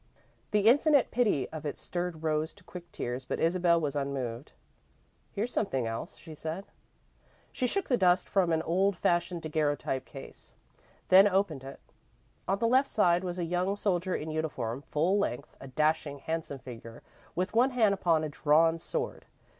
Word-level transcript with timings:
The 0.49 0.61
infinite 0.67 1.11
pity 1.11 1.47
of 1.49 1.63
it 1.63 1.77
stirred 1.77 2.23
Rose 2.23 2.53
to 2.53 2.63
quick 2.63 2.91
tears, 2.91 3.23
but 3.23 3.39
Isabel 3.39 3.79
was 3.79 3.95
unmoved. 3.95 4.53
"Here's 5.31 5.53
something 5.53 5.85
else," 5.85 6.15
she 6.15 6.33
said. 6.33 6.65
She 7.51 7.67
shook 7.67 7.87
the 7.87 7.97
dust 7.97 8.27
from 8.27 8.51
an 8.51 8.63
old 8.63 8.97
fashioned 8.97 9.43
daguerreotype 9.43 10.05
case, 10.05 10.53
then 11.09 11.27
opened 11.27 11.63
it. 11.63 11.79
On 12.47 12.57
the 12.57 12.67
left 12.67 12.89
side 12.89 13.23
was 13.23 13.37
a 13.37 13.43
young 13.45 13.75
soldier 13.75 14.15
in 14.15 14.31
uniform, 14.31 14.81
full 14.81 15.19
length 15.19 15.55
a 15.61 15.67
dashing, 15.67 16.17
handsome 16.17 16.57
figure 16.57 17.03
with 17.35 17.53
one 17.53 17.69
hand 17.69 17.93
upon 17.93 18.23
a 18.23 18.29
drawn 18.29 18.79
sword. 18.79 19.27